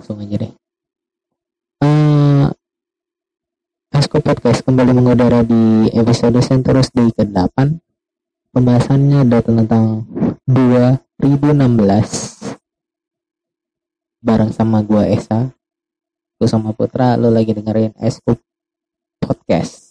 [0.00, 0.52] langsung aja deh.
[1.84, 2.48] Uh,
[3.92, 7.52] Asko Podcast kembali mengudara di episode Senterus Day ke-8
[8.56, 10.08] Pembahasannya datang tentang
[10.48, 11.44] 2016
[14.24, 15.52] Bareng sama gua Esa
[16.40, 18.40] Gue sama Putra, lo lagi dengerin Asko
[19.20, 19.89] Podcast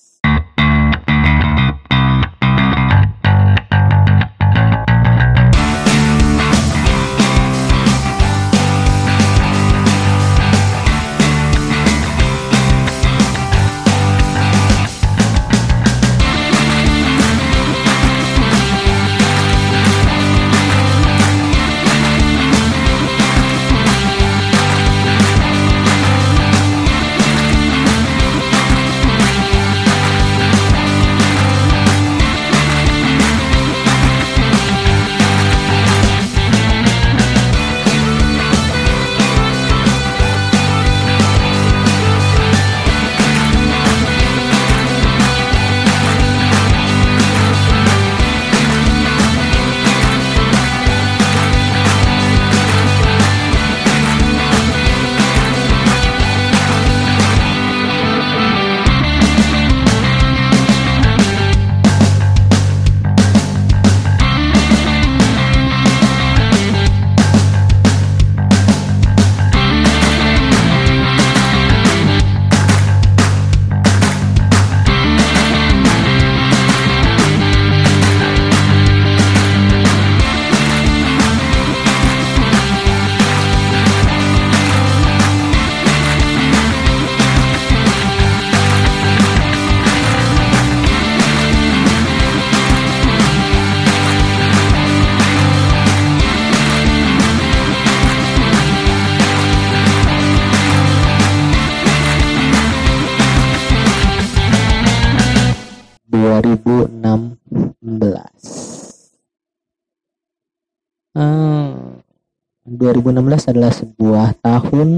[112.90, 114.90] 2016 adalah sebuah tahun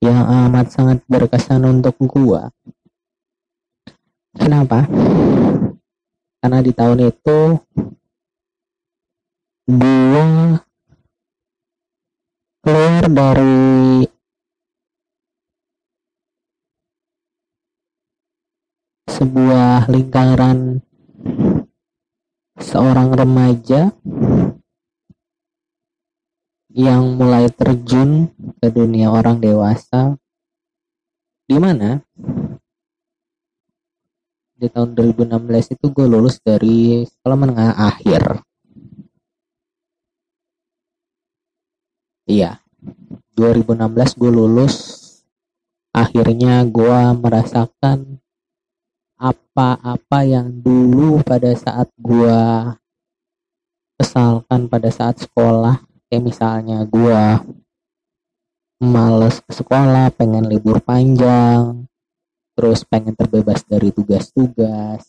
[0.00, 2.48] yang amat sangat berkesan untuk gua.
[4.32, 4.88] Kenapa?
[6.40, 7.38] Karena di tahun itu
[9.68, 10.26] gua
[12.64, 14.08] keluar dari
[19.12, 20.80] sebuah lingkaran
[22.58, 23.92] seorang remaja
[26.72, 30.16] yang mulai terjun ke dunia orang dewasa
[31.44, 32.00] di mana
[34.56, 38.40] di tahun 2016 itu gue lulus dari sekolah menengah akhir.
[42.24, 42.62] Iya
[43.36, 44.74] 2016 gue lulus.
[45.92, 48.16] Akhirnya gue merasakan
[49.20, 52.40] apa-apa yang dulu pada saat gue
[54.00, 57.20] kesalkan pada saat sekolah kayak misalnya gue
[58.84, 61.88] males ke sekolah pengen libur panjang
[62.52, 65.08] terus pengen terbebas dari tugas-tugas.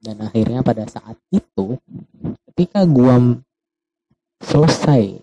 [0.00, 1.76] Dan akhirnya pada saat itu
[2.48, 3.44] ketika gue
[4.40, 5.20] selesai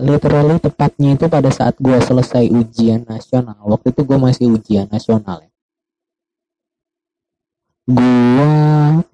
[0.00, 5.44] literally tepatnya itu pada saat gue selesai ujian nasional waktu itu gue masih ujian nasional
[5.44, 5.52] ya.
[7.84, 9.04] Gue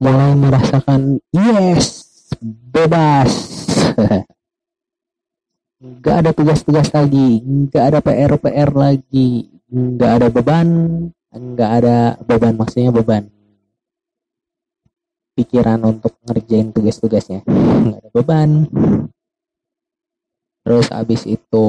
[0.00, 3.30] mulai merasakan yes bebas.
[5.80, 10.68] Nggak ada tugas-tugas lagi nggak ada PR-PR lagi nggak ada beban
[11.32, 13.32] nggak ada beban maksudnya beban.
[15.32, 18.68] Pikiran untuk ngerjain tugas-tugasnya nggak ada beban.
[20.68, 21.68] Terus abis itu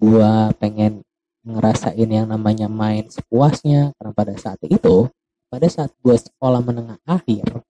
[0.00, 1.04] gua pengen
[1.44, 5.12] ngerasain yang namanya main sepuasnya karena pada saat itu
[5.48, 7.64] pada saat gue sekolah menengah akhir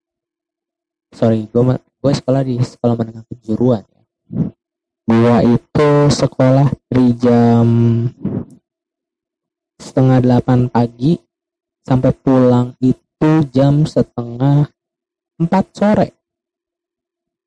[1.15, 1.63] sorry gue
[1.99, 4.03] gue sekolah di sekolah menengah kejuruan ya.
[5.09, 7.67] Gue itu sekolah dari jam
[9.81, 11.17] setengah delapan pagi
[11.83, 14.69] sampai pulang itu jam setengah
[15.41, 16.09] empat sore.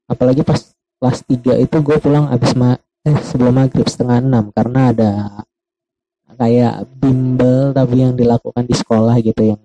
[0.09, 0.59] Apalagi pas
[0.99, 2.75] kelas tiga itu gue pulang abis ma
[3.07, 5.11] eh sebelum maghrib setengah enam karena ada
[6.35, 9.61] kayak bimbel tapi yang dilakukan di sekolah gitu yang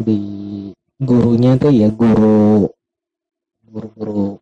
[0.00, 0.20] di
[1.00, 2.68] gurunya tuh ya guru
[3.64, 4.40] guru-guru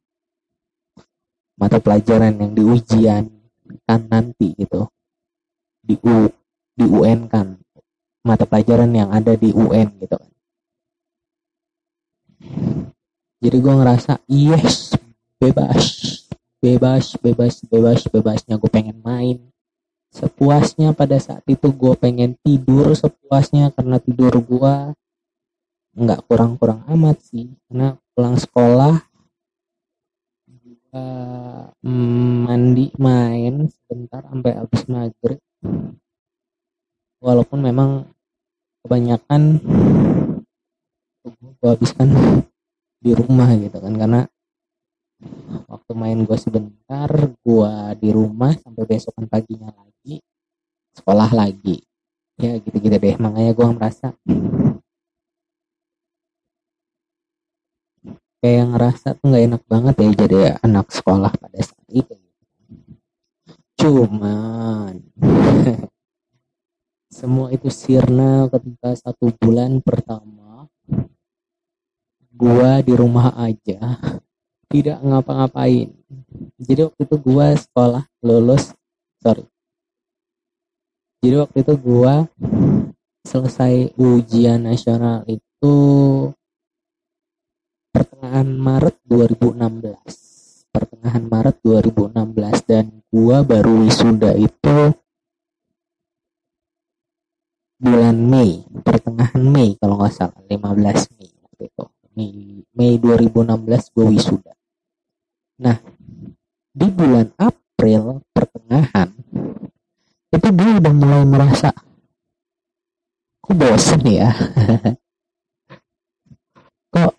[1.58, 3.25] mata pelajaran yang di ujian
[3.84, 4.87] kan nanti gitu.
[5.82, 6.31] Di U
[6.78, 7.58] di UN kan.
[8.22, 10.32] Mata pelajaran yang ada di UN gitu kan.
[13.38, 14.94] Jadi gue ngerasa yes
[15.43, 15.82] bebas.
[16.58, 19.38] Bebas bebas bebas bebasnya gue pengen main.
[20.08, 24.75] Sepuasnya pada saat itu gue pengen tidur sepuasnya karena tidur gue
[25.98, 27.50] nggak kurang-kurang amat sih.
[27.66, 28.94] Karena pulang sekolah
[30.94, 35.40] uh, mandi main sebentar sampai habis maghrib.
[37.18, 37.90] Walaupun memang
[38.86, 39.58] kebanyakan
[41.58, 42.08] gue habiskan
[43.02, 43.94] di rumah gitu kan.
[43.98, 44.20] Karena
[45.66, 47.10] waktu main gue sebentar
[47.42, 50.22] gue di rumah sampai besokan paginya lagi
[50.94, 51.82] sekolah lagi.
[52.38, 53.16] Ya gitu-gitu deh.
[53.18, 54.14] Makanya gue merasa
[58.38, 62.14] kayak ngerasa tuh nggak enak banget ya jadi anak sekolah pada saat itu.
[63.79, 64.94] Cuman
[67.19, 70.70] semua itu sirna ketika satu bulan pertama
[72.31, 73.99] gua di rumah aja
[74.70, 75.90] tidak ngapa-ngapain.
[76.62, 78.70] Jadi waktu itu gua sekolah lulus
[79.19, 79.43] sorry.
[81.19, 82.31] Jadi waktu itu gua
[83.26, 85.75] selesai ujian nasional itu
[88.38, 94.94] pertengahan Maret 2016 pertengahan Maret 2016 dan gua baru wisuda itu
[97.82, 101.85] bulan Mei pertengahan Mei kalau nggak salah 15 Mei waktu itu.
[102.14, 102.31] Mei,
[102.79, 104.55] Mei 2016 gue wisuda.
[105.58, 105.82] Nah
[106.70, 109.19] di bulan April pertengahan
[110.31, 111.75] itu gue udah mulai merasa
[113.43, 114.31] kok bosen ya
[116.94, 117.19] kok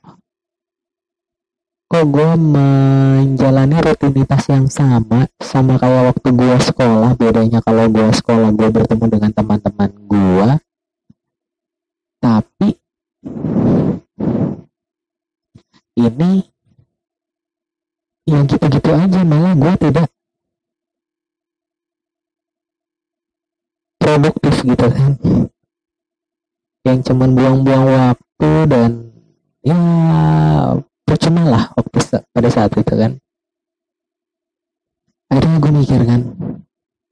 [1.89, 7.17] kok gue menjalani rutinitas yang sama sama kayak waktu gue sekolah?
[7.17, 10.49] Bedanya kalau gue sekolah gue bertemu dengan teman-teman gue
[12.19, 12.77] tapi
[15.97, 16.45] ini
[18.29, 20.07] yang gitu-gitu aja malah gue tidak
[23.97, 25.11] produktif gitu kan.
[26.85, 28.91] Yang cuman buang-buang waktu dan
[29.65, 29.81] ya
[31.09, 33.17] percuma lah waktu pada saat itu kan.
[35.33, 36.21] Akhirnya gue mikir kan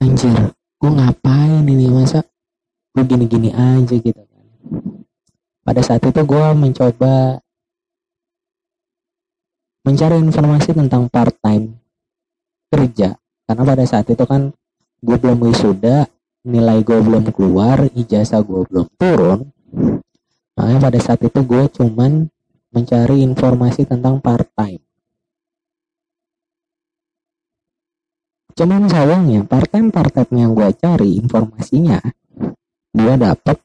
[0.06, 1.90] anjir gue ngapain ini?
[1.90, 2.22] Masa
[2.94, 4.46] gue gini-gini aja gitu kan.
[5.66, 7.42] Pada saat itu gue mencoba
[9.82, 11.82] mencari informasi tentang part time
[12.70, 13.18] kerja.
[13.50, 14.54] Karena pada saat itu kan
[15.02, 16.06] gue belum wisuda
[16.46, 19.50] nilai gue belum keluar ijazah gue belum turun.
[20.54, 22.30] Makanya pada saat itu gue cuman
[22.78, 24.86] mencari informasi tentang part-time.
[28.54, 29.90] Cuman sayangnya part-time
[30.34, 31.98] yang gue cari informasinya
[32.98, 33.58] gue dapet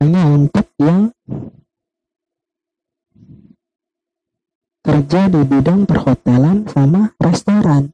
[0.00, 1.08] hanya untuk yang
[4.84, 7.92] kerja di bidang perhotelan sama restoran.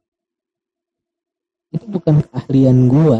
[1.71, 3.19] Itu bukan keahlian gue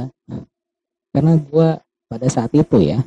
[1.15, 1.69] karena gue
[2.11, 2.99] pada saat itu ya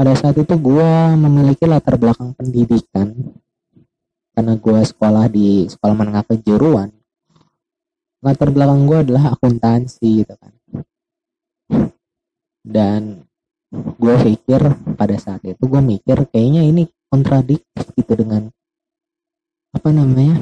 [0.00, 3.12] pada saat itu gue memiliki latar belakang pendidikan.
[4.32, 6.88] Karena gue sekolah di sekolah menengah kejuruan.
[8.24, 10.52] Latar belakang gue adalah akuntansi gitu kan.
[12.64, 13.28] Dan
[13.76, 18.48] gue pikir pada saat itu gue mikir kayaknya ini kontradiktif gitu dengan
[19.70, 20.34] apa namanya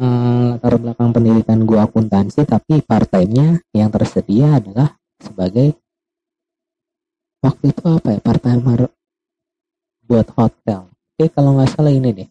[0.00, 2.48] hmm, latar belakang pendidikan gue akuntansi.
[2.48, 5.76] Tapi partainya yang tersedia adalah sebagai
[7.46, 8.18] waktu itu apa ya?
[8.18, 8.90] Part timer
[10.06, 10.90] buat hotel.
[10.90, 12.28] Oke kalau nggak salah ini deh.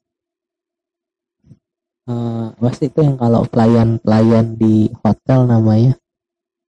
[2.05, 5.97] Uh, itu yang kalau pelayan pelayan di hotel namanya?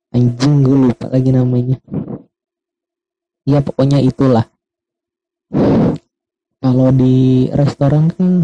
[0.09, 1.77] Anjing gue lupa lagi namanya.
[3.45, 4.49] Ya pokoknya itulah.
[6.57, 8.43] Kalau di restoran kan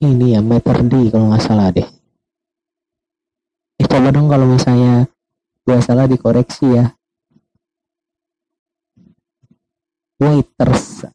[0.00, 1.86] ini ya meter D kalau nggak salah deh.
[3.78, 5.06] Eh coba dong kalau misalnya
[5.68, 6.88] gue salah dikoreksi ya
[10.18, 11.06] waiters.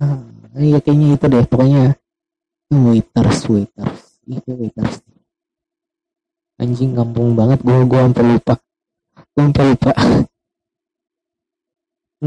[0.00, 0.20] Ah,
[0.56, 1.96] iya kayaknya itu deh pokoknya.
[2.72, 4.00] Waiters waiters.
[4.26, 5.04] Itu waiters.
[6.56, 7.60] Anjing kampung banget.
[7.60, 8.54] Gue gue sampai lupa.
[9.36, 9.92] Gue sampai lupa.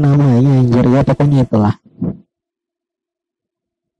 [0.00, 0.86] Namanya anjir.
[0.86, 1.74] Ya pokoknya itulah.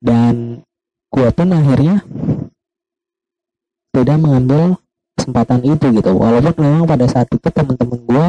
[0.00, 0.64] Dan
[1.10, 2.00] gue pun akhirnya
[3.90, 4.78] tidak mengambil
[5.18, 6.10] kesempatan itu gitu.
[6.16, 8.26] Walaupun memang pada saat itu teman-teman gue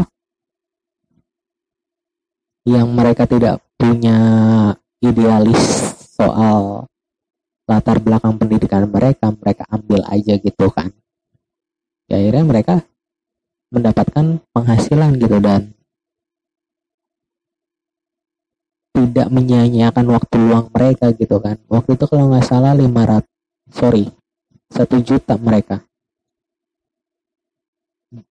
[2.67, 4.19] yang mereka tidak punya
[5.01, 5.57] idealis
[6.13, 6.85] soal
[7.65, 10.93] latar belakang pendidikan mereka mereka ambil aja gitu kan.
[12.05, 12.85] Ya akhirnya mereka
[13.73, 15.73] mendapatkan penghasilan gitu dan
[18.93, 21.57] tidak menyanyiakan waktu luang mereka gitu kan.
[21.65, 23.25] Waktu itu kalau nggak salah 500
[23.73, 24.05] sorry
[24.69, 25.81] satu juta mereka.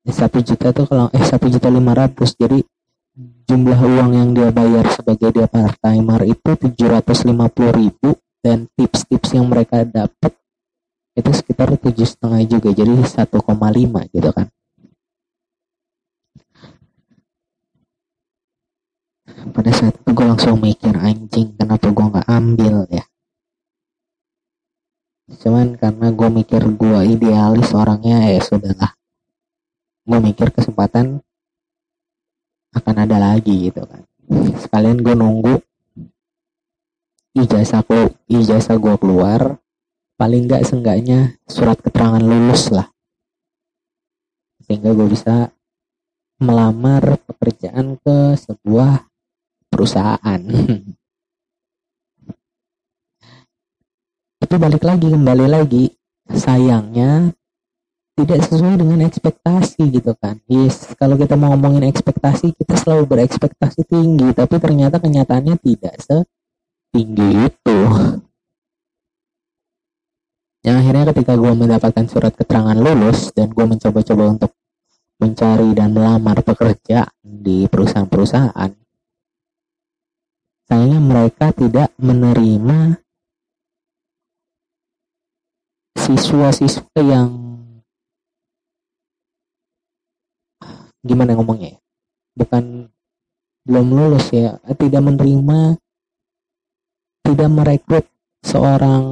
[0.05, 2.61] Satu juta tuh kalau eh satu juta lima ratus jadi
[3.19, 8.15] jumlah uang yang dia bayar sebagai dia part timer itu tujuh ratus lima puluh ribu
[8.39, 10.39] dan tips-tips yang mereka dapat
[11.19, 14.47] itu sekitar tujuh setengah juga jadi 1,5 gitu kan.
[19.49, 23.03] Pada saat itu gue langsung mikir anjing kenapa gue nggak ambil ya?
[25.29, 28.95] Cuman karena gue mikir gue idealis orangnya ya sudahlah.
[30.07, 31.19] Gue mikir kesempatan
[32.73, 34.03] akan ada lagi gitu kan.
[34.61, 35.55] Sekalian gue nunggu
[37.33, 37.85] ijazah
[38.29, 39.57] ijazah gue keluar
[40.19, 42.91] paling nggak seenggaknya surat keterangan lulus lah.
[44.67, 45.49] Sehingga gue bisa
[46.39, 49.07] melamar pekerjaan ke sebuah
[49.71, 50.41] perusahaan.
[54.39, 55.91] Tapi balik lagi kembali lagi
[56.31, 57.33] sayangnya
[58.19, 60.35] tidak sesuai dengan ekspektasi gitu kan.
[60.51, 67.29] Yes kalau kita mau ngomongin ekspektasi kita selalu berekspektasi tinggi tapi ternyata kenyataannya tidak setinggi
[67.47, 67.79] itu.
[70.59, 74.51] Yang akhirnya ketika gue mendapatkan surat keterangan lulus dan gue mencoba-coba untuk
[75.19, 78.71] mencari dan melamar pekerja di perusahaan-perusahaan
[80.69, 83.01] sayangnya mereka tidak menerima
[85.97, 87.27] siswa-siswa yang
[91.09, 91.79] gimana ngomongnya ya?
[92.37, 92.93] Bukan
[93.65, 95.77] belum lulus ya tidak menerima
[97.25, 98.05] tidak merekrut
[98.41, 99.03] seorang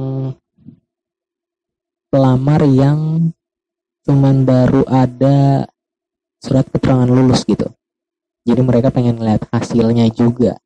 [2.08, 3.30] pelamar yang
[4.08, 5.68] cuman baru ada
[6.40, 7.68] surat keterangan lulus gitu.
[8.48, 10.56] Jadi mereka pengen lihat hasilnya juga.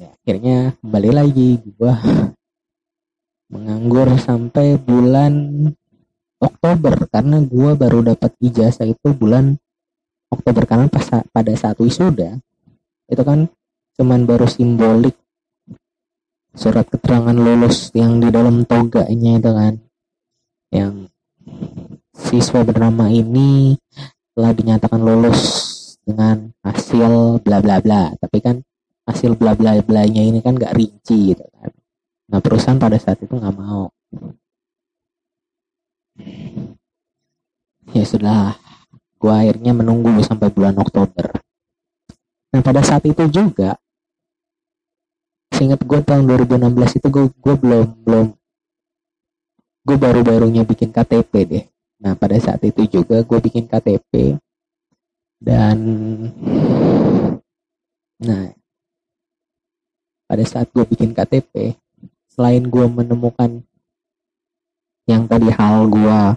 [0.00, 2.00] Ya, akhirnya kembali lagi gua
[3.52, 5.68] menganggur sampai bulan
[6.40, 9.60] Oktober karena gue baru dapat ijazah itu bulan
[10.32, 12.40] Oktober karena pas pada saat wisuda
[13.10, 13.46] itu kan
[14.00, 15.14] cuman baru simbolik
[16.56, 19.74] surat keterangan lulus yang di dalam toganya itu kan
[20.70, 20.94] yang
[22.14, 23.74] siswa bernama ini
[24.34, 25.40] telah dinyatakan lulus
[26.06, 28.14] dengan hasil bla bla bla.
[28.18, 28.56] Tapi kan
[29.06, 31.70] hasil bla bla bla nya ini kan gak rinci gitu kan.
[32.30, 33.90] Nah perusahaan pada saat itu nggak mau
[37.90, 38.54] ya sudah
[39.20, 41.28] gue akhirnya menunggu sampai bulan Oktober.
[42.50, 43.76] Nah pada saat itu juga
[45.52, 48.26] seingat gue tahun 2016 itu gue gue belum belum
[49.84, 51.64] gue baru barunya bikin KTP deh.
[52.00, 54.40] Nah pada saat itu juga gue bikin KTP
[55.40, 55.76] dan
[58.20, 58.52] nah
[60.28, 61.76] pada saat gue bikin KTP
[62.32, 63.64] selain gue menemukan
[65.08, 66.36] yang tadi hal gua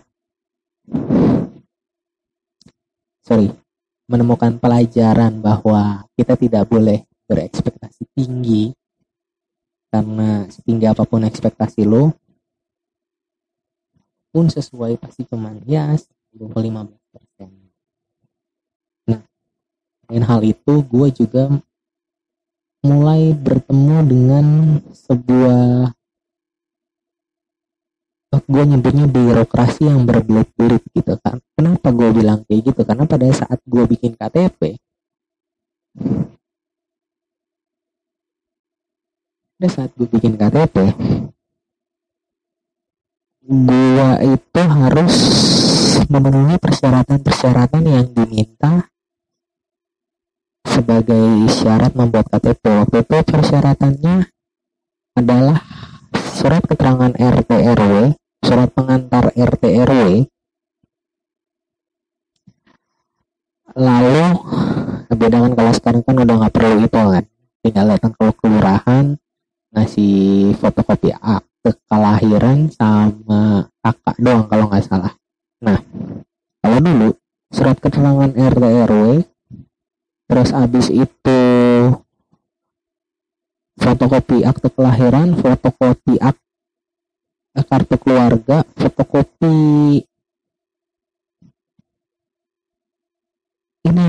[3.23, 3.49] sorry.
[4.03, 8.75] Menemukan pelajaran bahwa kita tidak boleh berekspektasi tinggi.
[9.87, 12.11] Karena setinggi apa pun ekspektasi lo
[14.33, 16.57] pun sesuai pasti cuman ya 15
[17.13, 17.49] persen.
[19.05, 19.21] Nah
[20.09, 21.53] dengan hal itu gue juga
[22.81, 24.45] mulai bertemu dengan
[24.89, 25.93] sebuah
[28.41, 31.37] gue nyebutnya birokrasi yang berbelit-belit gitu kan.
[31.53, 32.81] Kenapa gue bilang kayak gitu?
[32.81, 34.81] Karena pada saat gue bikin KTP
[39.63, 40.75] pada saat gue bikin KTP
[43.47, 45.15] gue itu harus
[46.11, 48.91] memenuhi persyaratan-persyaratan yang diminta
[50.67, 54.15] sebagai syarat membuat KTP waktu itu persyaratannya
[55.15, 55.63] adalah
[56.33, 60.27] surat keterangan RT RW surat pengantar RT RW
[63.73, 64.23] lalu
[65.13, 67.25] beda kan kalau sekarang kan udah nggak perlu itu kan.
[67.63, 69.05] Tinggal datang ke kelurahan
[69.73, 75.13] ngasih fotokopi akte kelahiran sama kakak doang kalau nggak salah.
[75.63, 75.79] Nah
[76.59, 77.09] kalau dulu
[77.49, 79.05] surat keterangan RT RW
[80.27, 81.41] terus abis itu
[83.79, 86.42] fotokopi akte kelahiran fotokopi akte
[87.61, 90.01] kartu keluarga, fotokopi
[93.85, 94.07] ini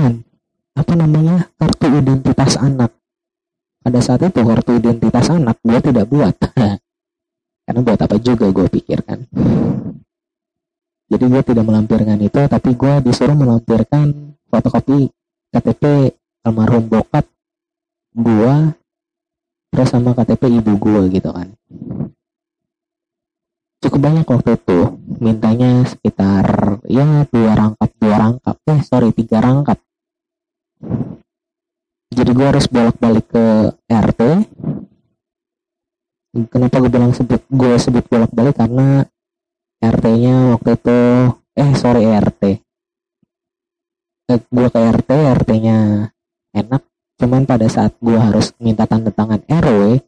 [0.73, 2.89] apa namanya kartu identitas anak.
[3.85, 6.33] Pada saat itu kartu identitas anak gue tidak buat,
[7.69, 9.29] karena buat apa juga gue pikirkan.
[11.05, 15.13] Jadi gue tidak melampirkan itu, tapi gue disuruh melampirkan fotokopi
[15.55, 16.11] KTP
[16.45, 17.25] almarhum bokap
[18.13, 18.77] gua
[19.73, 21.51] terus sama KTP ibu gua gitu kan
[23.95, 24.79] cukup banyak waktu itu.
[25.23, 26.45] Mintanya sekitar
[26.83, 28.55] ya dua rangkap dua rangkap.
[28.67, 29.79] Eh sorry tiga rangkap.
[32.11, 34.21] Jadi gue harus bolak-balik ke RT
[36.51, 38.59] kenapa gue bilang sebut gue sebut bolak-balik?
[38.59, 39.07] Karena
[39.79, 40.99] RT-nya waktu itu
[41.55, 42.43] eh sorry RT
[44.27, 45.09] eh, gue ke RT
[45.39, 46.11] RT-nya
[46.51, 46.83] enak.
[47.15, 50.03] Cuman pada saat gue harus minta tanda tangan RW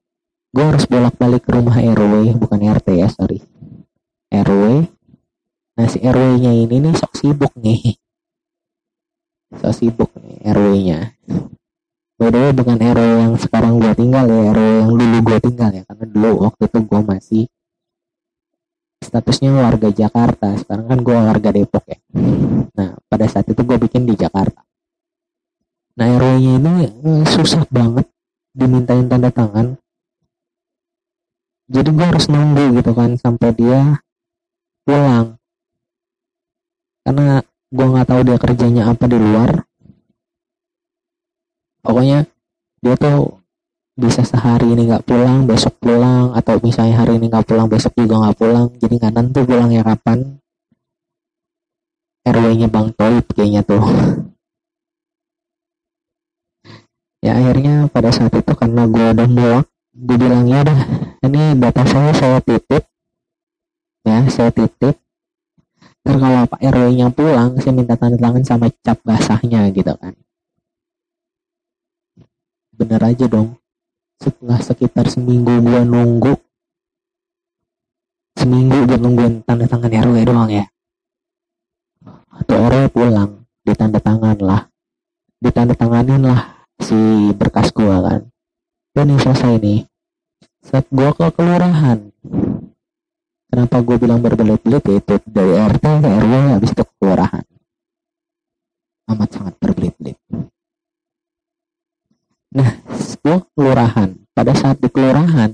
[0.52, 3.40] gue harus bolak-balik ke rumah RW bukan RT ya sorry
[4.44, 4.86] RW
[5.78, 7.96] nah si RW-nya ini nih sok sibuk nih.
[9.62, 11.00] Sok sibuk nih RW-nya
[12.18, 15.70] by the way bukan RW yang sekarang gue tinggal ya RW yang dulu gue tinggal
[15.70, 15.84] ya.
[15.86, 17.44] Karena dulu waktu itu gue masih
[18.98, 20.58] statusnya warga Jakarta.
[20.58, 22.00] Sekarang kan gue warga Depok ya.
[22.74, 24.66] Nah pada saat itu gue bikin di Jakarta.
[25.98, 28.10] Nah RW nya ini eh, susah banget
[28.58, 29.78] dimintain tanda tangan.
[31.70, 34.02] Jadi gue harus nunggu gitu kan sampai dia
[34.88, 35.36] pulang.
[37.04, 39.68] Karena gue nggak tahu dia kerjanya apa di luar.
[41.84, 42.24] Pokoknya
[42.80, 43.44] dia tuh
[44.00, 48.24] bisa sehari ini nggak pulang besok pulang atau misalnya hari ini nggak pulang besok juga
[48.24, 48.72] nggak pulang.
[48.80, 50.40] Jadi nggak nentu pulangnya kapan.
[52.28, 53.84] RW-nya Bang Toib kayaknya tuh.
[57.20, 59.66] Ya akhirnya pada saat itu karena gue udah muak
[59.98, 60.80] gue bilang ya udah
[61.26, 62.86] ini data saya saya titip
[64.08, 64.96] ya saya titip.
[66.08, 70.16] Ntar kalau Pak RW-nya pulang saya minta tanda tangan sama cap basahnya gitu kan.
[72.72, 73.60] Bener aja dong.
[74.18, 76.34] Setelah sekitar seminggu gua nunggu
[78.40, 80.66] seminggu gua nungguin tanda tangan RW doang ya.
[82.32, 84.62] Atau RW pulang ditanda tangan lah.
[85.44, 86.96] Ditanda tanganin lah si
[87.36, 88.22] berkas gua kan.
[88.96, 89.80] Dan ini selesai nih
[90.64, 92.12] saat gua ke kelurahan
[93.58, 97.46] kenapa gua bilang berbelit-belit yaitu dari RT ke RW habis itu ke kelurahan
[99.10, 100.22] amat sangat berbelit-belit
[102.58, 102.74] Nah,
[103.22, 104.18] gue kelurahan.
[104.34, 105.54] Pada saat di kelurahan,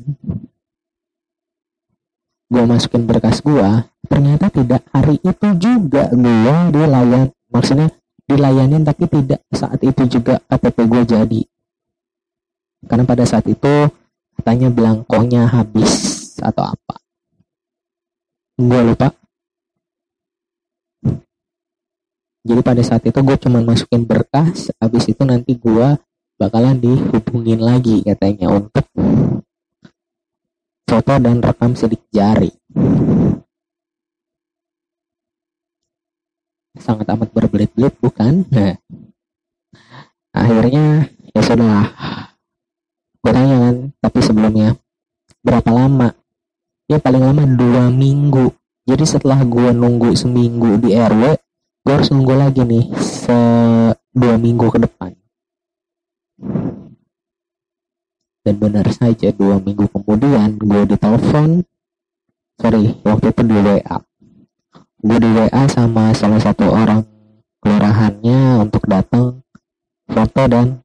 [2.48, 3.70] gue masukin berkas gue,
[4.08, 7.92] ternyata tidak hari itu juga gue dilayan, maksudnya
[8.24, 11.42] dilayanin tapi tidak saat itu juga KTP gue jadi.
[12.88, 13.92] Karena pada saat itu
[14.40, 17.03] katanya belangkonya habis atau apa.
[18.64, 19.12] Gue lupa.
[22.44, 26.00] Jadi pada saat itu gue cuma masukin berkas, habis itu nanti gue
[26.40, 28.88] bakalan dihubungin lagi katanya untuk
[30.88, 32.52] foto dan rekam sidik jari.
[36.80, 38.48] Sangat amat berbelit-belit bukan?
[38.48, 38.76] Nah,
[40.32, 41.92] akhirnya ya sudah.
[43.24, 44.76] Gue tanya kan, tapi sebelumnya
[45.44, 46.12] berapa lama?
[46.92, 48.52] Ya paling lama dua minggu.
[48.84, 51.24] Jadi setelah gue nunggu seminggu di RW,
[51.88, 53.38] gue harus nunggu lagi nih se
[54.12, 55.12] dua minggu ke depan.
[58.44, 61.64] Dan benar saja dua minggu kemudian gue ditelepon
[62.60, 63.98] sorry waktu itu di WA
[65.04, 67.04] gue di WA sama salah satu orang
[67.60, 69.42] kelurahannya untuk datang
[70.08, 70.80] foto dan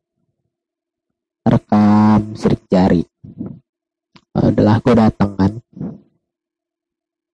[1.44, 3.04] rekam sidik jari
[4.42, 5.52] adalah gue datang kan.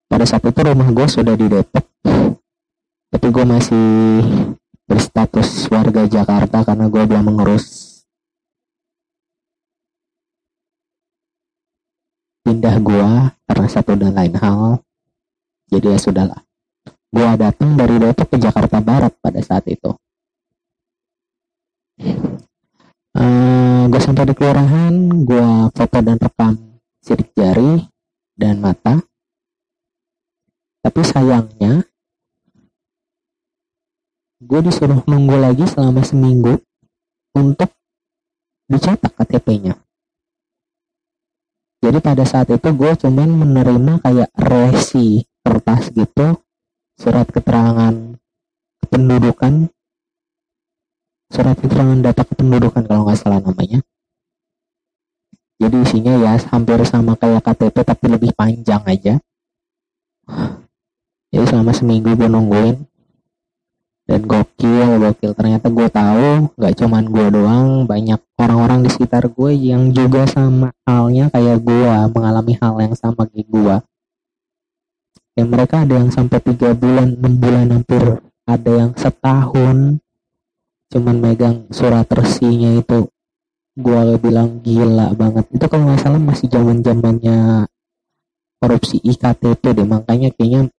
[0.05, 1.85] Pada saat itu rumah gue sudah di Depok
[3.15, 3.87] tapi gue masih
[4.85, 7.95] berstatus warga Jakarta karena gue belum mengurus
[12.45, 14.77] pindah gua karena satu dan lain hal.
[15.73, 16.41] Jadi ya sudahlah.
[17.09, 19.89] Gua datang dari Depok ke Jakarta Barat pada saat itu.
[23.17, 24.93] Uh, gua sampai di kelurahan
[25.25, 26.74] gua foto dan rekam
[27.05, 27.85] sidik jari
[28.33, 28.97] dan mata.
[30.81, 31.85] Tapi sayangnya
[34.45, 36.61] gue disuruh nunggu lagi selama seminggu
[37.33, 37.73] untuk
[38.69, 39.77] dicetak KTP-nya
[41.85, 46.41] jadi pada saat itu gue cuman menerima kayak resi kertas gitu
[46.97, 47.93] surat keterangan
[48.85, 49.69] kependudukan
[51.29, 53.85] surat keterangan data kependudukan kalau nggak salah namanya
[55.55, 59.15] jadi isinya ya hampir sama kayak KTP tapi lebih panjang aja.
[61.31, 62.77] Jadi selama seminggu gue nungguin.
[64.05, 65.31] Dan gokil gokil.
[65.33, 70.75] Ternyata gue tahu nggak cuman gue doang banyak orang-orang di sekitar gue yang juga sama
[70.83, 73.75] halnya kayak gue mengalami hal yang sama kayak gue
[75.35, 78.03] ya mereka ada yang sampai tiga bulan enam bulan hampir.
[78.45, 80.03] Ada yang setahun
[80.93, 83.09] cuman megang surat resinya itu
[83.75, 85.45] gue bilang gila banget.
[85.51, 87.67] Itu kalau nggak salah masih zaman zamannya
[88.59, 89.87] korupsi iktp deh.
[89.87, 90.71] Makanya kayaknya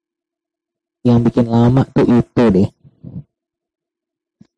[1.04, 2.68] yang bikin lama tuh itu deh.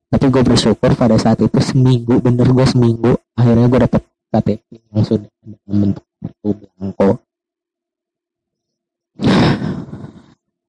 [0.08, 5.04] Tapi gue bersyukur pada saat itu seminggu bener gue seminggu akhirnya gue dapet KTP yang
[5.04, 7.10] sudah dalam bentuk kartu blanko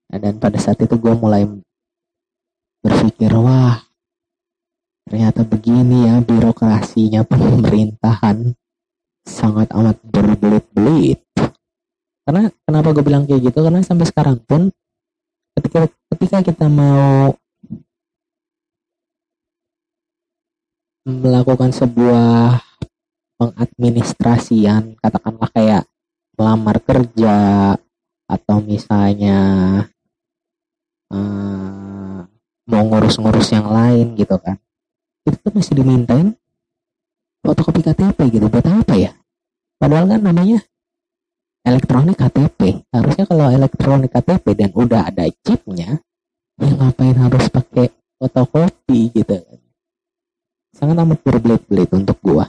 [0.09, 1.47] dan pada saat itu gue mulai
[2.83, 3.88] berpikir wah
[5.09, 8.53] ternyata begini ya birokrasinya pemerintahan.
[9.25, 11.25] Sangat amat berbelit-belit.
[12.23, 13.59] Karena kenapa gue bilang kayak gitu?
[13.65, 14.69] Karena sampai sekarang pun
[15.57, 17.33] ketika ketika kita mau
[21.09, 22.61] melakukan sebuah
[23.41, 25.83] pengadministrasian katakanlah kayak
[26.37, 27.37] melamar kerja
[28.29, 29.39] atau misalnya
[31.09, 32.21] uh,
[32.69, 34.61] mau ngurus-ngurus yang lain gitu kan
[35.27, 36.27] itu tuh masih dimintain
[37.43, 39.11] fotokopi KTP gitu buat apa ya?
[39.79, 40.59] Padahal kan namanya
[41.63, 45.99] elektronik KTP harusnya kalau elektronik KTP dan udah ada chipnya
[46.59, 49.59] ya ngapain harus pakai fotokopi gitu kan?
[50.75, 52.47] Sangat amat berbelit-belit untuk gua.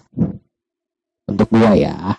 [1.27, 2.19] Untuk gua ya.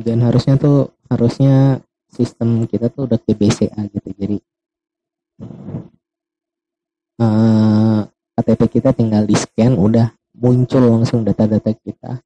[0.00, 4.38] Dan harusnya tuh harusnya sistem kita tuh udah ke BCA gitu jadi
[7.18, 8.00] uh, eh,
[8.38, 12.22] KTP kita tinggal di scan udah muncul langsung data-data kita.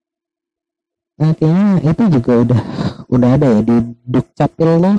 [1.20, 2.60] Nah kayaknya itu juga udah
[3.08, 4.96] udah ada ya di Dukcapil loh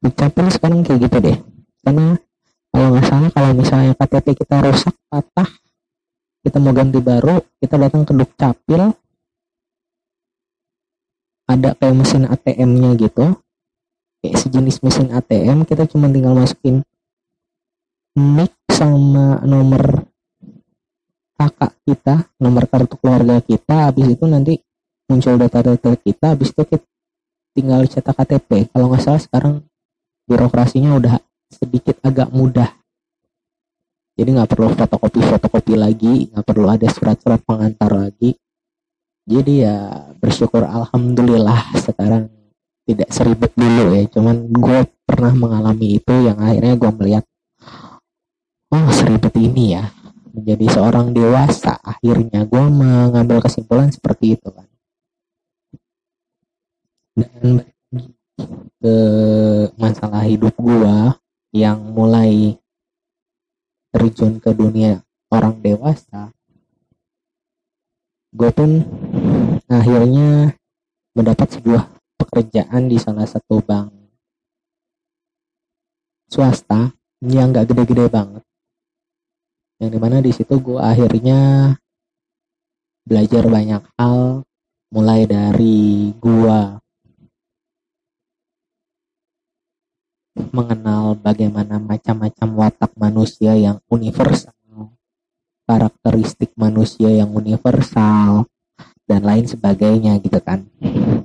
[0.00, 1.36] Dukcapil sekarang kayak gitu deh.
[1.84, 2.16] Karena
[2.72, 5.48] kalau nggak salah kalau misalnya KTP kita rusak patah
[6.44, 8.82] kita mau ganti baru kita datang ke dukcapil.
[11.44, 13.36] Ada kayak mesin ATM-nya gitu.
[14.24, 16.80] Kayak sejenis mesin ATM kita cuma tinggal masukin
[18.14, 20.06] nick sama nomor
[21.34, 24.54] kakak kita nomor kartu keluarga kita habis itu nanti
[25.10, 26.86] muncul data-data kita habis itu kita
[27.54, 29.54] tinggal cetak KTP kalau nggak salah sekarang
[30.26, 31.14] birokrasinya udah
[31.52, 32.70] sedikit agak mudah.
[34.14, 38.34] Jadi nggak perlu fotokopi fotokopi lagi nggak perlu ada surat-surat pengantar lagi.
[39.24, 42.28] Jadi ya bersyukur alhamdulillah sekarang
[42.84, 44.04] tidak seribet dulu ya.
[44.10, 47.24] Cuman gue pernah mengalami itu yang akhirnya gue melihat
[48.74, 49.86] oh seribet ini ya.
[50.34, 51.78] Menjadi seorang dewasa.
[51.78, 54.66] Akhirnya gue mengambil kesimpulan seperti itu kan.
[57.14, 57.62] Dan
[58.82, 58.96] ke
[59.78, 60.96] masalah hidup gue
[61.54, 62.58] yang mulai
[63.94, 66.34] terjun ke dunia orang dewasa
[68.34, 68.82] gue pun
[69.70, 70.58] akhirnya
[71.14, 71.86] mendapat sebuah
[72.18, 73.94] pekerjaan di salah satu bank
[76.26, 76.90] swasta
[77.22, 78.42] yang gak gede-gede banget
[79.84, 81.76] yang di mana di situ gue akhirnya
[83.04, 84.40] belajar banyak hal
[84.88, 86.58] mulai dari gue
[90.50, 94.98] mengenal bagaimana macam-macam watak manusia yang universal,
[95.62, 98.50] karakteristik manusia yang universal,
[99.06, 100.66] dan lain sebagainya gitu kan.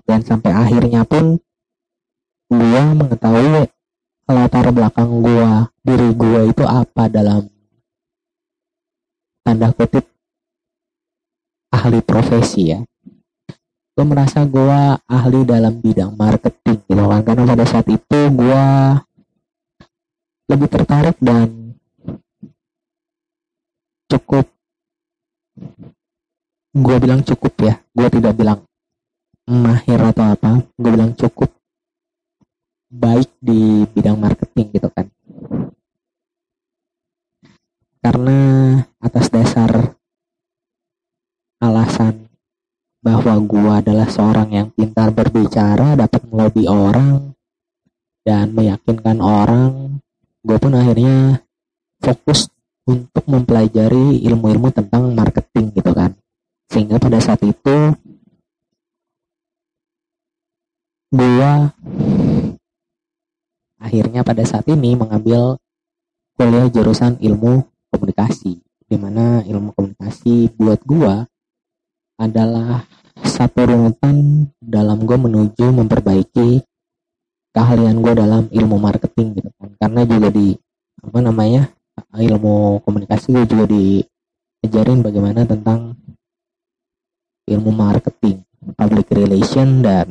[0.06, 1.42] Dan sampai akhirnya pun
[2.50, 3.70] gua mengetahui
[4.30, 7.50] latar belakang gua, diri gua itu apa dalam
[9.50, 10.06] tanda kutip
[11.74, 12.86] ahli profesi ya.
[13.98, 18.66] Gue merasa gue ahli dalam bidang marketing gitu kan karena pada saat itu gue
[20.54, 21.74] lebih tertarik dan
[24.06, 24.46] cukup
[26.78, 28.62] gue bilang cukup ya gue tidak bilang
[29.50, 31.50] mahir atau apa gue bilang cukup
[32.94, 35.10] baik di bidang marketing gitu kan
[38.00, 38.40] karena
[39.04, 40.00] atas dasar
[41.60, 42.32] alasan
[43.04, 47.32] bahwa gua adalah seorang yang pintar berbicara, dapat melobi orang,
[48.26, 50.02] dan meyakinkan orang.
[50.44, 51.46] Gue pun akhirnya
[52.02, 52.50] fokus
[52.90, 56.18] untuk mempelajari ilmu-ilmu tentang marketing gitu kan.
[56.70, 57.94] Sehingga pada saat itu
[61.10, 61.74] gua
[63.82, 65.58] akhirnya pada saat ini mengambil
[66.38, 71.26] kuliah jurusan ilmu komunikasi di mana ilmu komunikasi buat gua
[72.22, 72.86] adalah
[73.24, 76.64] satu runutan dalam gue menuju memperbaiki
[77.56, 79.70] keahlian gue dalam ilmu marketing gitu kan.
[79.80, 80.56] Karena juga di
[81.00, 81.72] apa namanya
[82.16, 85.96] ilmu komunikasi gue juga diajarin bagaimana tentang
[87.50, 88.44] ilmu marketing
[88.76, 90.08] public relation dan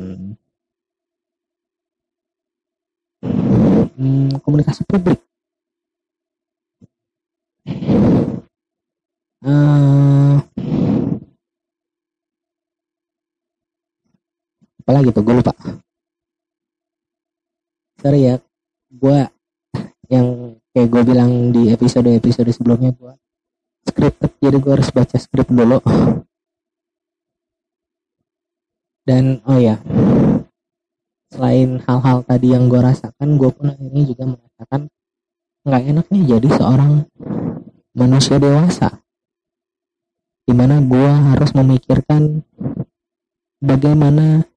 [3.23, 5.21] hmm, komunikasi publik
[14.89, 15.53] salah gitu gue lupa.
[18.01, 18.41] Sorry ya
[18.89, 19.17] gue
[20.09, 23.13] yang kayak gue bilang di episode episode sebelumnya gue
[23.85, 25.77] scripted jadi gue harus baca skrip dulu.
[29.05, 29.77] Dan oh ya
[31.29, 34.81] selain hal-hal tadi yang gue rasakan gue pun akhirnya juga merasakan
[35.69, 37.05] nggak enaknya jadi seorang
[37.93, 39.05] manusia dewasa.
[40.49, 42.41] Di mana gue harus memikirkan
[43.61, 44.48] bagaimana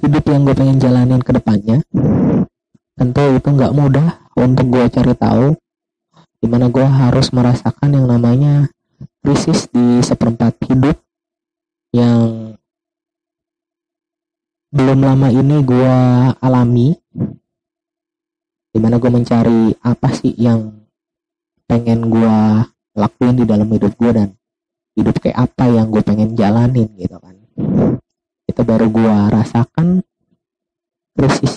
[0.00, 1.84] hidup yang gue pengen jalanin ke depannya.
[2.96, 5.52] Tentu itu nggak mudah untuk gue cari tahu
[6.42, 8.66] di mana gue harus merasakan yang namanya
[9.22, 10.98] krisis di seperempat hidup
[11.94, 12.52] yang
[14.72, 15.94] belum lama ini gue
[16.40, 16.96] alami
[18.72, 20.82] di mana gue mencari apa sih yang
[21.68, 22.36] pengen gue
[22.96, 24.28] lakuin di dalam hidup gue dan
[24.96, 27.36] hidup kayak apa yang gue pengen jalanin gitu kan
[28.52, 30.04] itu baru gue rasakan.
[31.12, 31.54] Krisis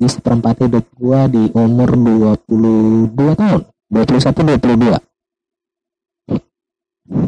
[0.00, 1.92] di seperempat hidup gue di umur
[2.40, 3.62] 22 tahun.
[3.90, 5.10] 21 22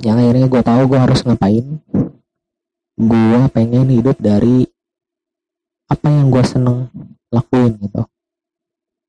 [0.03, 1.67] yang akhirnya gue tahu gue harus ngapain.
[2.97, 4.67] Gue pengen hidup dari
[5.91, 6.89] apa yang gue seneng
[7.29, 8.03] lakuin gitu.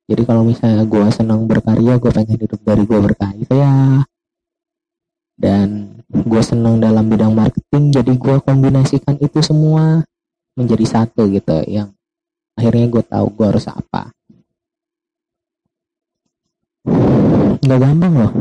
[0.10, 4.04] Jadi kalau misalnya gue seneng berkarya gue pengen hidup dari gue berkarya
[5.40, 10.06] dan gue seneng dalam bidang marketing jadi gue kombinasikan itu semua
[10.54, 11.90] menjadi satu gitu yang
[12.54, 14.14] akhirnya gue tahu gue harus apa.
[17.64, 18.32] Nggak gampang loh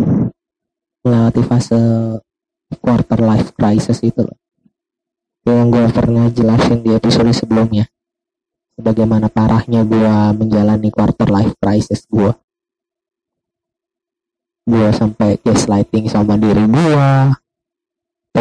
[1.02, 1.80] melewati fase
[2.78, 4.38] quarter life crisis itu loh.
[5.42, 7.90] Yang gue pernah jelasin di episode sebelumnya
[8.78, 12.32] bagaimana parahnya gue menjalani quarter life crisis gue
[14.62, 17.10] gue sampai gaslighting sama diri gue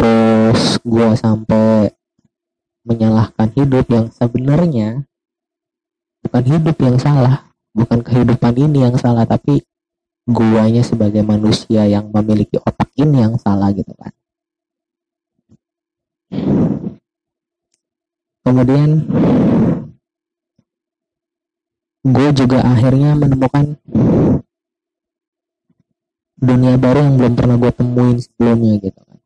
[0.02, 1.94] terus gue sampai
[2.82, 5.06] menyalahkan hidup yang sebenarnya
[6.26, 9.62] bukan hidup yang salah bukan kehidupan ini yang salah tapi
[10.26, 14.10] guanya sebagai manusia yang memiliki otak ini yang salah gitu kan.
[18.42, 19.06] Kemudian
[22.02, 23.78] gue juga akhirnya menemukan
[26.42, 29.21] dunia baru yang belum pernah gue temuin sebelumnya gitu kan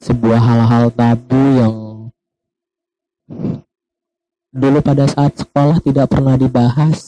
[0.00, 1.74] sebuah hal-hal tabu yang
[4.56, 6.98] dulu pada saat sekolah tidak pernah dibahas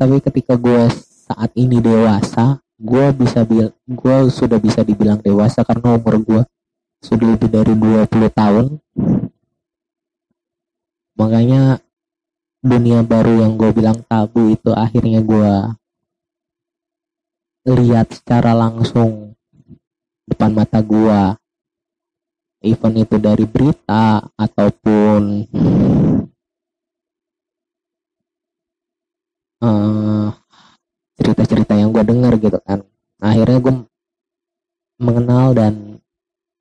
[0.00, 0.88] tapi ketika gue
[1.28, 3.40] saat ini dewasa gue bisa
[3.88, 6.42] gue sudah bisa dibilang dewasa karena umur gue
[7.00, 8.66] sudah lebih dari 20 tahun.
[11.16, 11.80] Makanya
[12.60, 15.52] dunia baru yang gue bilang tabu itu akhirnya gue
[17.66, 19.35] lihat secara langsung
[20.26, 21.20] depan mata gue
[22.66, 25.46] event itu dari berita ataupun
[29.62, 30.28] uh,
[31.16, 32.82] cerita-cerita yang gue dengar gitu kan.
[33.22, 33.74] Akhirnya gue
[35.00, 36.02] mengenal dan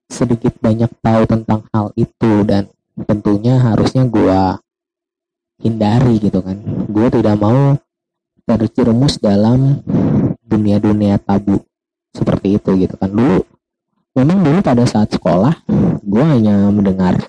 [0.07, 2.69] sedikit banyak tahu tentang hal itu dan
[3.09, 4.41] tentunya harusnya gue
[5.65, 6.57] hindari gitu kan.
[6.87, 7.75] Gue tidak mau
[8.45, 9.81] terjerumus dalam
[10.45, 11.65] dunia-dunia tabu
[12.13, 13.09] seperti itu gitu kan.
[13.09, 13.54] Dulu
[14.15, 15.67] memang dulu pada saat sekolah
[16.01, 17.19] gue hanya mendengar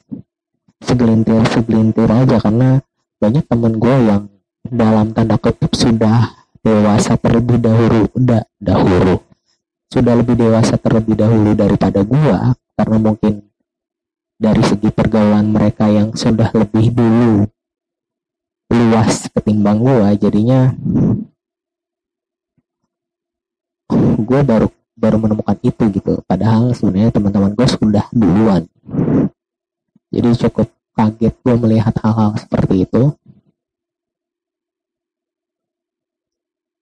[0.81, 2.81] segelintir segelintir aja karena
[3.18, 4.22] banyak temen gue yang
[4.70, 9.22] dalam tanda kutip sudah dewasa terlebih dahulu udah dahulu.
[9.87, 12.37] Sudah lebih dewasa terlebih dahulu daripada gue
[12.75, 13.46] karena mungkin
[14.37, 17.49] dari segi pergaulan mereka yang sudah lebih dulu
[18.68, 20.75] luas ketimbang gue jadinya
[24.20, 26.24] gue baru baru menemukan itu gitu.
[26.24, 28.64] Padahal sebenarnya teman-teman gue sudah duluan.
[30.09, 33.12] Jadi cukup kaget gue melihat hal-hal seperti itu.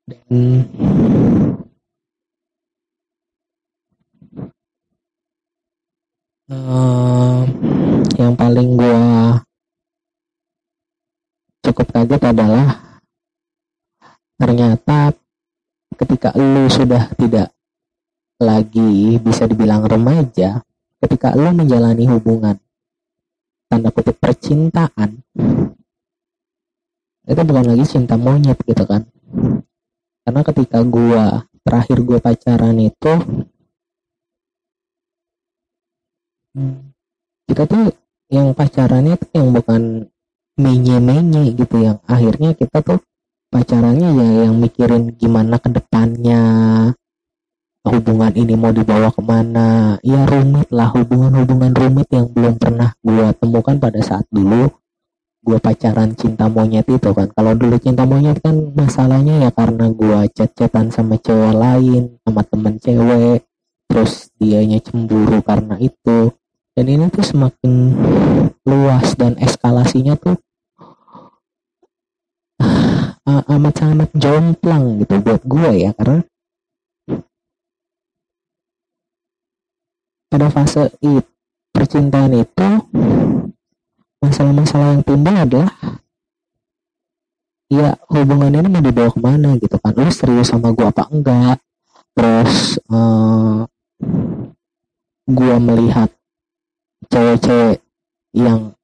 [0.05, 0.69] Dan
[6.53, 7.43] uh,
[8.15, 9.03] yang paling gue
[11.65, 13.01] cukup kaget adalah
[14.37, 15.17] ternyata
[15.97, 17.49] ketika lu sudah tidak
[18.45, 20.61] lagi bisa dibilang remaja
[21.01, 22.61] ketika lu menjalani hubungan
[23.73, 25.25] tanda kutip percintaan
[27.25, 29.09] itu bukan lagi cinta monyet gitu kan.
[30.25, 33.13] Karena ketika gua terakhir gua pacaran itu
[37.49, 37.91] kita tuh
[38.29, 39.83] yang pacarannya tuh yang bukan
[40.55, 43.03] menye-menye gitu yang akhirnya kita tuh
[43.51, 46.43] pacarannya ya yang mikirin gimana ke depannya
[47.85, 50.01] hubungan ini mau dibawa ke mana?
[50.01, 50.89] Ya rumit lah.
[50.97, 54.73] Hubungan-hubungan rumit yang belum pernah gue temukan pada saat dulu.
[55.45, 57.29] Gue pacaran cinta monyet itu kan.
[57.37, 62.75] Kalau dulu cinta monyet kan masalahnya ya karena gue chat-chatan sama cewek lain sama temen
[62.81, 63.45] cewek.
[63.85, 66.33] Terus dianya cemburu karena itu.
[66.75, 67.73] Dan ini tuh semakin
[68.65, 70.41] luas dan eskalasinya tuh
[73.55, 75.93] amat sangat jomplang gitu buat gue ya.
[75.93, 76.25] Karena
[80.35, 81.23] pada fase itu
[81.71, 82.69] percintaan itu
[84.19, 85.71] masalah-masalah yang timbul adalah
[87.71, 89.95] ya hubungan ini mau dibawa ke mana gitu kan?
[89.95, 91.63] Lu serius sama gua apa enggak?
[92.19, 93.63] Terus uh,
[95.31, 96.11] gua melihat
[97.15, 97.79] cewek-cewek
[98.35, 98.75] yang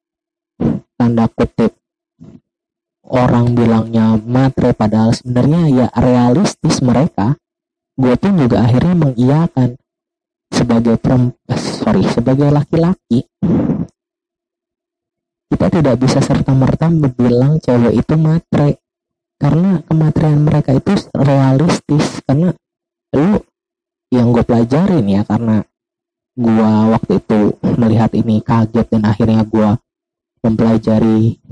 [0.95, 1.75] tanda kutip
[3.11, 7.35] orang bilangnya matre padahal sebenarnya ya realistis mereka
[7.99, 9.75] gue pun juga akhirnya mengiyakan
[10.51, 13.25] sebagai perempuan sorry sebagai laki-laki
[15.51, 18.79] kita tidak bisa serta merta bilang cewek itu matre.
[19.35, 22.23] Karena kematrian mereka itu realistis.
[22.23, 22.55] Karena
[23.19, 23.43] lu
[24.15, 25.67] yang gue pelajarin ya karena
[26.39, 27.41] gue waktu itu
[27.77, 29.75] melihat ini kaget dan akhirnya gue
[30.47, 31.43] mempelajari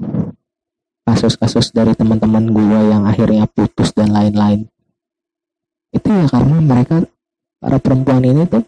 [1.02, 4.70] kasus-kasus dari teman-teman gue yang akhirnya putus dan lain-lain.
[5.90, 7.02] Itu ya karena mereka
[7.58, 8.62] para perempuan ini tuh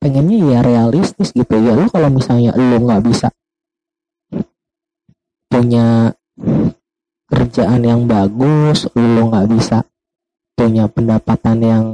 [0.00, 1.76] pengennya ya realistis gitu ya.
[1.76, 3.28] Lo kalau misalnya lo nggak bisa
[5.50, 6.16] punya
[7.30, 9.86] kerjaan yang bagus lo nggak bisa
[10.54, 11.84] punya pendapatan yang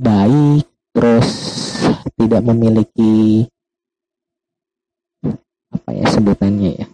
[0.00, 0.64] baik
[0.96, 1.28] terus
[2.16, 3.48] tidak memiliki
[5.72, 6.86] apa ya sebutannya ya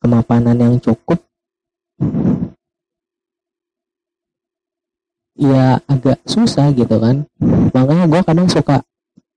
[0.00, 1.20] kemapanan yang cukup
[5.40, 7.24] ya agak susah gitu kan.
[7.72, 8.84] Makanya gue kadang suka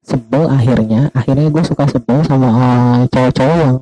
[0.04, 1.08] sebel akhirnya.
[1.16, 3.78] Akhirnya gue suka sebel sama uh, cowok-cowok yang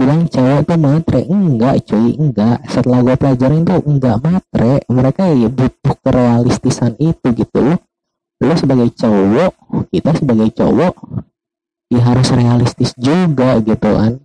[0.00, 1.20] bilang cewek itu matre.
[1.28, 2.58] Enggak cuy enggak.
[2.64, 4.74] Setelah gue pelajarin tuh enggak matre.
[4.88, 7.78] Mereka ya butuh kerealistisan itu gitu loh.
[8.40, 9.52] Lo sebagai cowok
[9.92, 10.94] kita sebagai cowok
[11.92, 14.16] ya harus realistis juga gitu kan.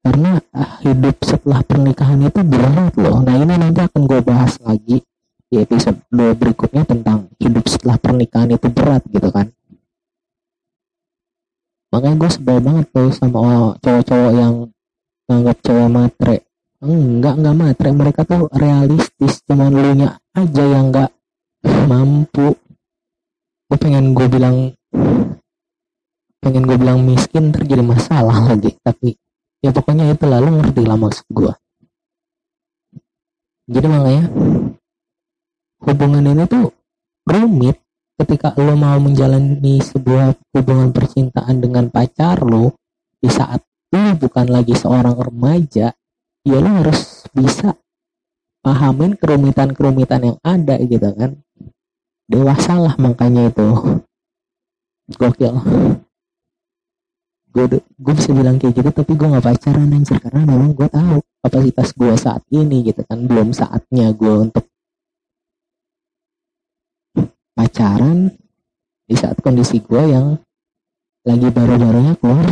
[0.00, 3.20] Karena ah, hidup setelah pernikahan itu berat loh.
[3.20, 5.04] Nah ini nanti akan gue bahas lagi
[5.46, 9.50] di episode berikutnya tentang hidup setelah pernikahan itu berat gitu kan.
[11.94, 14.54] Makanya gue sebel banget tuh sama cowok-cowok yang
[15.30, 16.36] nganggap cewek matre.
[16.82, 17.88] Enggak enggak matre.
[17.94, 19.40] Mereka tuh realistis.
[19.46, 21.10] Cuman lu nya aja yang enggak
[21.86, 22.58] mampu.
[23.70, 24.74] Gue pengen gue bilang
[26.42, 28.74] pengen gue bilang miskin terjadi masalah lagi.
[28.82, 29.14] Tapi
[29.64, 31.52] ya pokoknya itu lalu ngerti lah maksud gue
[33.66, 34.24] jadi makanya
[35.82, 36.72] hubungan ini tuh
[37.26, 37.80] rumit
[38.16, 42.72] ketika lo mau menjalani sebuah hubungan percintaan dengan pacar lo
[43.20, 43.60] di saat
[43.92, 45.92] lo bukan lagi seorang remaja
[46.46, 47.76] ya lo harus bisa
[48.66, 51.38] pahamin kerumitan-kerumitan yang ada gitu kan.
[52.26, 53.68] Dewasa lah makanya itu.
[55.14, 55.54] Gokil.
[57.54, 60.18] Gue gue bisa bilang kayak gitu tapi gue nggak pacaran anjir.
[60.18, 64.65] Karena memang gue tahu kapasitas gue saat ini gitu kan belum saatnya gue untuk
[67.66, 68.30] pacaran
[69.10, 70.38] di saat kondisi gue yang
[71.26, 72.46] lagi baru-barunya keluar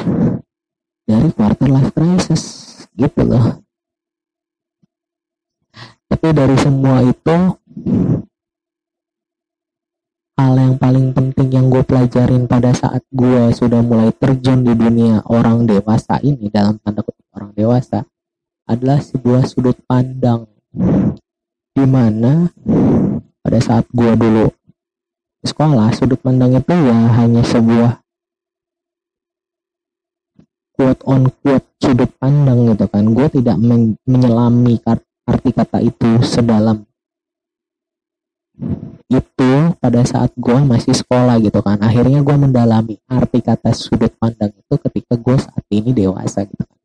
[1.06, 2.42] dari quarter life crisis
[2.98, 3.62] gitu loh.
[6.10, 7.36] Tapi dari semua itu
[10.34, 15.22] hal yang paling penting yang gue pelajarin pada saat gue sudah mulai terjun di dunia
[15.30, 18.02] orang dewasa ini dalam tanda kutip orang dewasa
[18.66, 20.50] adalah sebuah sudut pandang
[21.70, 22.50] di mana
[23.46, 24.50] pada saat gue dulu
[25.44, 28.00] sekolah sudut pandang itu ya hanya sebuah
[30.74, 33.04] quote on quote sudut pandang gitu kan.
[33.12, 34.80] Gue tidak men menyelami
[35.24, 36.82] arti kata itu sedalam
[39.10, 41.78] itu pada saat gue masih sekolah gitu kan.
[41.82, 46.80] Akhirnya gue mendalami arti kata sudut pandang itu ketika gue saat ini dewasa gitu kan.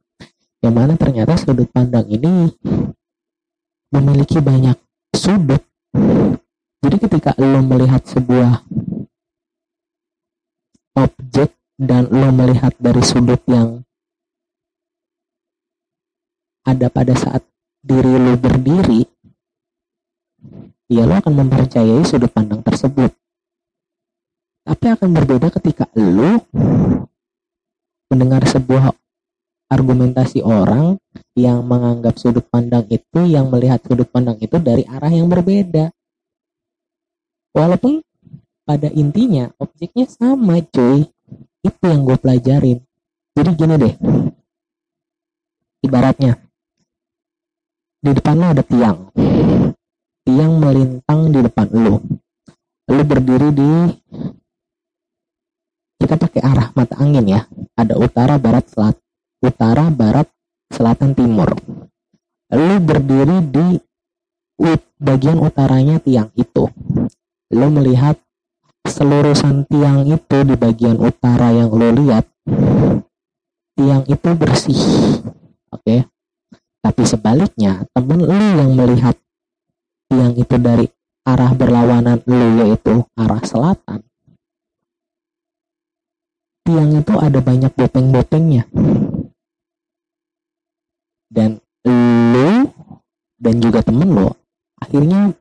[0.59, 2.51] Yang mana ternyata sudut pandang ini
[3.89, 4.77] memiliki banyak
[5.15, 5.63] sudut
[6.79, 8.63] jadi ketika lo melihat sebuah
[10.95, 13.83] objek dan lo melihat dari sudut yang
[16.63, 17.43] ada pada saat
[17.83, 19.03] diri lo berdiri,
[20.87, 23.11] ya lo akan mempercayai sudut pandang tersebut.
[24.63, 26.47] Tapi akan berbeda ketika lo
[28.07, 28.95] mendengar sebuah
[29.67, 30.95] argumentasi orang
[31.35, 35.93] yang menganggap sudut pandang itu yang melihat sudut pandang itu dari arah yang berbeda
[37.53, 38.01] walaupun
[38.69, 41.09] pada intinya objeknya sama cuy.
[41.59, 42.79] Itu yang gue pelajarin.
[43.35, 43.93] Jadi gini deh.
[45.83, 46.37] Ibaratnya
[47.99, 49.11] di depan lo ada tiang.
[50.23, 51.97] Tiang melintang di depan lo
[52.89, 53.71] lo berdiri di
[55.99, 57.41] kita pakai arah mata angin ya.
[57.75, 58.95] Ada utara barat selat
[59.43, 60.29] utara barat
[60.71, 61.53] selatan timur.
[62.49, 63.67] Lo berdiri di
[64.99, 66.67] bagian utaranya tiang itu
[67.49, 68.15] lo melihat
[68.85, 69.33] seluruh
[69.69, 72.25] tiang itu di bagian utara yang lo lihat
[73.73, 74.81] tiang itu bersih
[75.73, 76.05] oke okay?
[76.85, 79.17] tapi sebaliknya temen lo yang melihat
[80.09, 80.85] tiang itu dari
[81.25, 84.05] arah berlawanan lo yaitu arah selatan
[86.69, 88.69] tiang itu ada banyak bopeng-bopengnya
[91.33, 92.49] dan lo
[93.41, 94.37] dan juga temen lo
[94.81, 95.33] akhirnya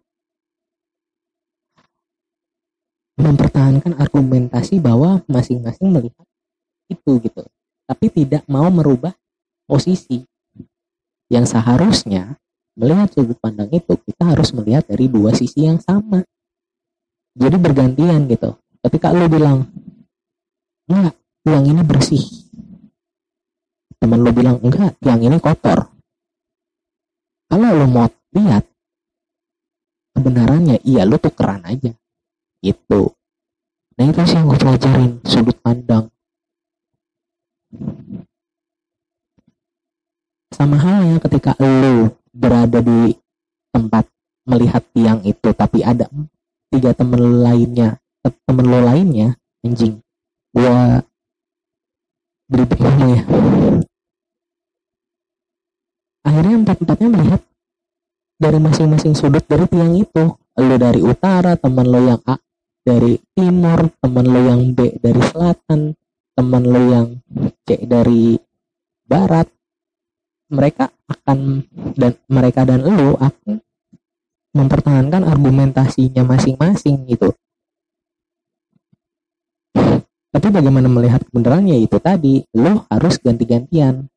[3.18, 6.24] mempertahankan argumentasi bahwa masing-masing melihat
[6.86, 7.42] itu gitu.
[7.84, 9.12] Tapi tidak mau merubah
[9.66, 10.22] posisi.
[11.28, 12.38] Yang seharusnya
[12.78, 16.22] melihat sudut pandang itu kita harus melihat dari dua sisi yang sama.
[17.34, 18.56] Jadi bergantian gitu.
[18.80, 19.66] Ketika lo bilang
[20.88, 22.24] enggak tiang ini bersih.
[23.98, 25.90] Teman lo bilang enggak tiang ini kotor.
[27.50, 28.64] Kalau lo mau lihat
[30.14, 31.92] kebenarannya iya lo tukeran aja
[32.62, 33.12] itu
[33.98, 36.06] nah itu sih yang gue pelajarin sudut pandang.
[40.54, 43.14] Sama halnya ketika lu berada di
[43.74, 44.06] tempat
[44.46, 46.06] melihat tiang itu tapi ada
[46.70, 47.98] tiga temen lainnya
[48.46, 49.34] temen lo lainnya
[49.66, 50.00] anjing.
[50.54, 51.02] Gua
[52.48, 53.22] ngomong ya.
[56.24, 57.40] Akhirnya empat-empatnya melihat
[58.38, 60.24] dari masing-masing sudut dari tiang itu.
[60.59, 62.34] Lo dari utara teman lo yang A
[62.89, 65.93] dari timur, teman lo yang B dari selatan,
[66.32, 67.07] teman lo yang
[67.68, 68.41] C dari
[69.05, 69.45] barat,
[70.49, 73.61] mereka akan dan mereka dan lo akan
[74.57, 77.36] mempertahankan argumentasinya masing-masing gitu.
[80.28, 84.09] Tapi bagaimana melihat kebenarannya itu tadi, lo harus ganti-gantian.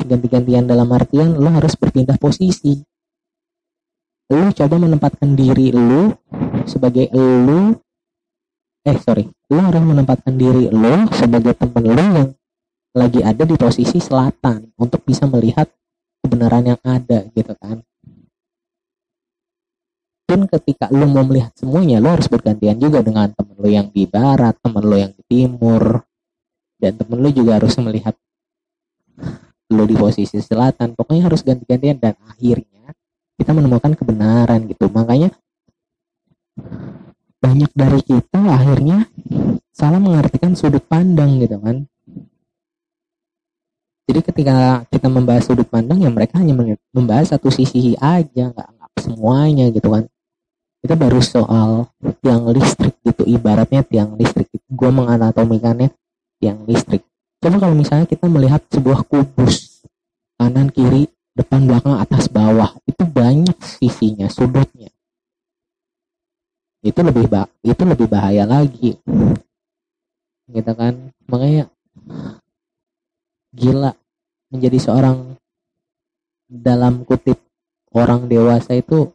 [0.00, 2.80] Ganti-gantian dalam artian lo harus berpindah posisi
[4.32, 6.08] lu coba menempatkan diri lu
[6.64, 7.76] sebagai lu
[8.84, 12.30] eh sorry lu harus menempatkan diri lu sebagai temen lu yang
[12.94, 15.66] lagi ada di posisi selatan untuk bisa melihat
[16.22, 17.82] kebenaran yang ada gitu kan.
[20.24, 24.08] Pun ketika lu mau melihat semuanya lu harus bergantian juga dengan temen lu yang di
[24.08, 26.06] barat temen lu yang di timur
[26.80, 28.14] dan temen lu juga harus melihat
[29.68, 30.94] lu di posisi selatan.
[30.94, 32.94] Pokoknya harus ganti-gantian dan akhirnya
[33.36, 34.86] kita menemukan kebenaran gitu.
[34.88, 35.34] Makanya
[37.42, 39.04] banyak dari kita akhirnya
[39.74, 41.84] salah mengartikan sudut pandang gitu kan.
[44.04, 46.56] Jadi ketika kita membahas sudut pandang ya mereka hanya
[46.92, 50.08] membahas satu sisi aja nggak semuanya gitu kan.
[50.84, 51.88] Kita baru soal
[52.20, 55.88] tiang listrik gitu ibaratnya tiang listrik gue menganatomikannya
[56.42, 57.04] tiang listrik.
[57.40, 59.84] Coba kalau misalnya kita melihat sebuah kubus
[60.40, 64.93] kanan kiri depan belakang atas bawah itu banyak sisinya sudutnya
[66.84, 69.00] itu lebih bah itu lebih bahaya lagi.
[70.44, 71.08] Gitu kan?
[71.24, 71.72] Makanya
[73.56, 73.96] gila
[74.52, 75.40] menjadi seorang
[76.44, 77.40] dalam kutip
[77.96, 79.08] orang dewasa itu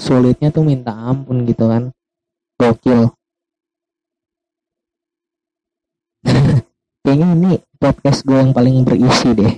[0.00, 1.92] sulitnya tuh minta ampun gitu kan?
[2.56, 3.12] Gokil.
[7.04, 9.52] Kayaknya ini podcast gue yang paling berisi deh.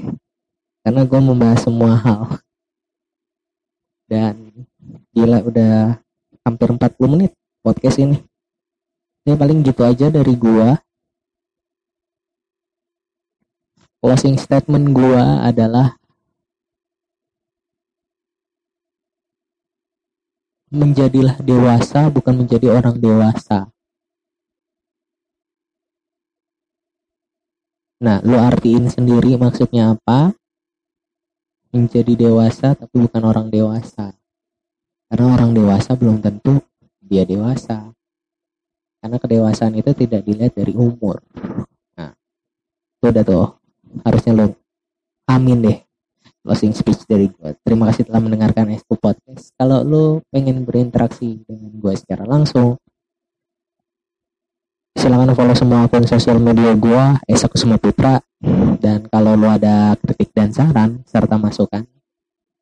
[0.83, 2.43] Karena gue membahas semua hal.
[4.11, 4.67] Dan
[5.15, 6.01] gila udah
[6.49, 8.17] hampir 40 menit podcast ini.
[9.29, 10.69] Ini paling gitu aja dari gue
[14.01, 15.99] closing statement gue adalah
[20.73, 23.69] menjadilah dewasa bukan menjadi orang dewasa.
[27.99, 30.33] Nah, lu artiin sendiri maksudnya apa?
[31.69, 34.18] menjadi dewasa tapi bukan orang dewasa
[35.09, 36.61] karena orang dewasa belum tentu
[37.01, 37.89] dia dewasa.
[39.01, 41.25] Karena kedewasaan itu tidak dilihat dari umur.
[41.97, 42.13] Nah
[43.01, 43.49] itu udah tuh.
[44.05, 44.47] Harusnya lo
[45.25, 45.79] amin deh.
[46.45, 49.57] Closing speech dari gue terima kasih telah mendengarkan Esku Podcast.
[49.57, 52.77] Kalau lo pengen berinteraksi dengan gue secara langsung
[54.99, 58.21] silahkan follow semua akun sosial media gue Esa Kusuma Putra.
[58.79, 61.89] Dan kalau lu ada kritik dan saran serta masukan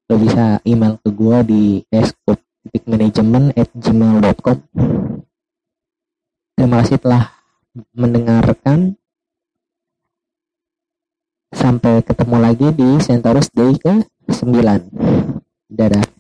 [0.07, 4.59] lu bisa email ke gue di eskup.manajemen at gmail.com
[6.57, 7.37] terima kasih telah
[7.93, 8.97] mendengarkan.
[11.57, 14.93] Sampai ketemu lagi di Centaurus Day ke 9
[15.67, 16.07] dadah